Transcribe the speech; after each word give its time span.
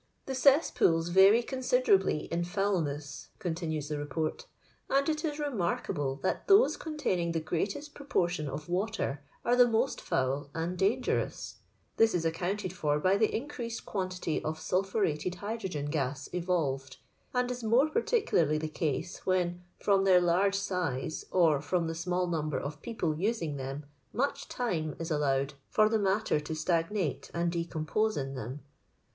''The 0.25 0.33
cesspools 0.33 1.09
vary 1.09 1.43
consid^ably 1.43 2.27
in 2.29 2.43
foul 2.43 2.81
ness," 2.81 3.27
continues 3.37 3.89
the 3.89 3.97
Beport; 3.97 4.47
"and 4.89 5.07
it 5.07 5.23
%$ 5.23 5.37
remark 5.37 5.91
able 5.91 6.17
thai 6.17 6.37
thote 6.47 6.79
containing 6.79 7.31
tke 7.33 7.43
greate$t 7.45 7.87
proportion 7.93 8.49
of 8.49 8.67
water 8.67 9.23
are 9.45 9.55
the 9.55 9.67
mo$t 9.67 10.01
foul 10.01 10.49
and 10.55 10.75
dangerous 10.75 11.57
This 11.97 12.15
is 12.15 12.25
accounted 12.25 12.73
for 12.73 12.97
by 12.97 13.15
the 13.15 13.31
increased 13.31 13.85
quantity 13.85 14.43
of 14.43 14.59
sul 14.59 14.83
phuretted 14.83 15.35
hydrogen 15.35 15.85
gas 15.85 16.27
evolved: 16.33 16.97
and 17.31 17.51
is 17.51 17.63
more 17.63 17.87
particularly 17.87 18.57
the 18.57 18.67
case 18.69 19.23
where, 19.27 19.53
f^om 19.79 20.03
their 20.03 20.19
large 20.19 20.55
size, 20.55 21.25
or 21.31 21.61
from 21.61 21.85
the 21.85 21.93
small 21.93 22.25
number 22.25 22.57
of 22.59 22.81
people 22.81 23.13
using 23.15 23.57
them, 23.57 23.85
much 24.13 24.49
time 24.49 24.95
is 24.97 25.11
allowed 25.11 25.53
for 25.69 25.87
the 25.89 25.99
matter 25.99 26.39
to 26.39 26.55
stagnate 26.55 27.29
and 27.35 27.51
decompose 27.51 28.17
in 28.17 28.33
them. 28.33 28.61